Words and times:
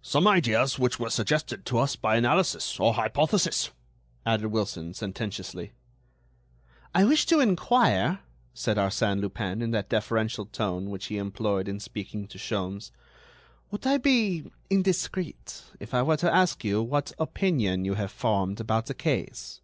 "Some 0.00 0.26
ideas 0.26 0.78
which 0.78 0.98
were 0.98 1.10
suggested 1.10 1.66
to 1.66 1.76
us 1.76 1.96
by 1.96 2.16
analysis 2.16 2.80
or 2.80 2.94
hypothesis," 2.94 3.72
added 4.24 4.46
Wilson, 4.48 4.94
sententiously. 4.94 5.72
"I 6.94 7.04
wish 7.04 7.26
to 7.26 7.40
enquire," 7.40 8.20
said 8.54 8.78
Arsène 8.78 9.20
Lupin, 9.20 9.60
in 9.60 9.72
that 9.72 9.90
deferential 9.90 10.46
tone 10.46 10.88
which 10.88 11.08
he 11.08 11.18
employed 11.18 11.68
in 11.68 11.78
speaking 11.78 12.26
to 12.28 12.38
Sholmes, 12.38 12.90
"would 13.70 13.86
I 13.86 13.98
be 13.98 14.50
indiscreet 14.70 15.64
if 15.78 15.92
I 15.92 16.00
were 16.00 16.16
to 16.16 16.34
ask 16.34 16.64
you 16.64 16.82
what 16.82 17.12
opinion 17.18 17.84
you 17.84 17.96
have 17.96 18.10
formed 18.10 18.60
about 18.60 18.86
the 18.86 18.94
case?" 18.94 19.60